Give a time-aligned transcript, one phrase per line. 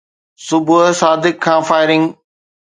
[0.47, 2.03] صبح صادق کان فائرنگ